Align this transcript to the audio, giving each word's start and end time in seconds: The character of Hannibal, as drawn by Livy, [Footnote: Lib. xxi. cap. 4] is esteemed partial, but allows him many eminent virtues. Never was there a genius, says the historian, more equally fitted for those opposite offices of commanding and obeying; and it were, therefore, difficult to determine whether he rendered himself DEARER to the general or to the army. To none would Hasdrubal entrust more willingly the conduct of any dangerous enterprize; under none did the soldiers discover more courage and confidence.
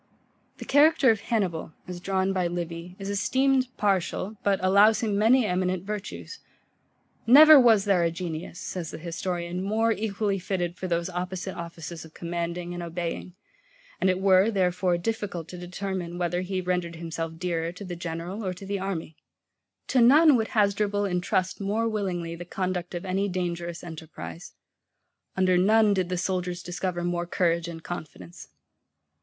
The 0.57 0.65
character 0.65 1.11
of 1.11 1.19
Hannibal, 1.21 1.73
as 1.87 1.99
drawn 1.99 2.33
by 2.33 2.47
Livy, 2.47 2.53
[Footnote: 2.53 2.57
Lib. 2.57 2.69
xxi. 2.71 2.89
cap. 2.97 3.01
4] 3.01 3.01
is 3.03 3.09
esteemed 3.11 3.77
partial, 3.77 4.37
but 4.41 4.59
allows 4.63 5.01
him 5.01 5.15
many 5.15 5.45
eminent 5.45 5.83
virtues. 5.85 6.39
Never 7.27 7.59
was 7.59 7.85
there 7.85 8.01
a 8.01 8.09
genius, 8.09 8.57
says 8.59 8.89
the 8.89 8.97
historian, 8.97 9.61
more 9.61 9.91
equally 9.91 10.39
fitted 10.39 10.75
for 10.75 10.87
those 10.87 11.07
opposite 11.11 11.55
offices 11.55 12.03
of 12.03 12.15
commanding 12.15 12.73
and 12.73 12.81
obeying; 12.81 13.35
and 13.99 14.09
it 14.09 14.19
were, 14.19 14.49
therefore, 14.49 14.97
difficult 14.97 15.47
to 15.49 15.57
determine 15.59 16.17
whether 16.17 16.41
he 16.41 16.61
rendered 16.61 16.95
himself 16.95 17.37
DEARER 17.37 17.71
to 17.71 17.85
the 17.85 17.95
general 17.95 18.43
or 18.43 18.55
to 18.55 18.65
the 18.65 18.79
army. 18.79 19.15
To 19.89 20.01
none 20.01 20.35
would 20.35 20.47
Hasdrubal 20.57 21.05
entrust 21.05 21.61
more 21.61 21.87
willingly 21.87 22.33
the 22.35 22.43
conduct 22.43 22.95
of 22.95 23.05
any 23.05 23.29
dangerous 23.29 23.83
enterprize; 23.83 24.53
under 25.37 25.59
none 25.59 25.93
did 25.93 26.09
the 26.09 26.17
soldiers 26.17 26.63
discover 26.63 27.03
more 27.03 27.27
courage 27.27 27.67
and 27.67 27.83
confidence. 27.83 28.47